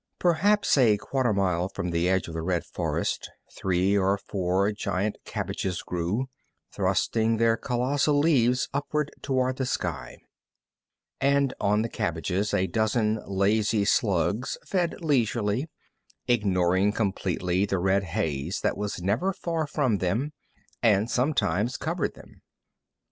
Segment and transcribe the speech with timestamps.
[0.17, 5.17] Perhaps a quarter mile from the edge of the red forest three or four giant
[5.25, 6.27] cabbages grew,
[6.71, 10.17] thrusting their colossal leaves upward toward the sky.
[11.19, 15.69] And on the cabbages a dozen lazy slugs fed leisurely,
[16.27, 20.33] ignoring completely the red haze that was never far from them
[20.81, 22.41] and sometimes covered them.